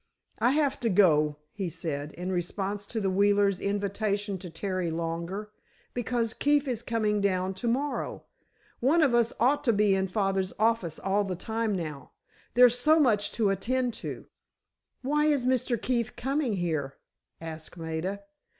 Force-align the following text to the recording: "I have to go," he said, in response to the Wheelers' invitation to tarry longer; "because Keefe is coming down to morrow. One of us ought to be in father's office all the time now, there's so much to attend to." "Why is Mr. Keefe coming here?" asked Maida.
"I 0.39 0.53
have 0.53 0.79
to 0.79 0.89
go," 0.89 1.37
he 1.51 1.69
said, 1.69 2.11
in 2.13 2.31
response 2.31 2.87
to 2.87 2.99
the 2.99 3.11
Wheelers' 3.11 3.59
invitation 3.59 4.39
to 4.39 4.49
tarry 4.49 4.89
longer; 4.89 5.51
"because 5.93 6.33
Keefe 6.33 6.67
is 6.67 6.81
coming 6.81 7.21
down 7.21 7.53
to 7.53 7.67
morrow. 7.67 8.23
One 8.79 9.03
of 9.03 9.13
us 9.13 9.31
ought 9.39 9.63
to 9.65 9.73
be 9.73 9.93
in 9.93 10.07
father's 10.07 10.53
office 10.57 10.97
all 10.97 11.23
the 11.23 11.35
time 11.35 11.75
now, 11.75 12.13
there's 12.55 12.79
so 12.79 12.99
much 12.99 13.31
to 13.33 13.51
attend 13.51 13.93
to." 14.05 14.25
"Why 15.03 15.25
is 15.25 15.45
Mr. 15.45 15.79
Keefe 15.79 16.15
coming 16.15 16.53
here?" 16.53 16.97
asked 17.39 17.77
Maida. 17.77 18.23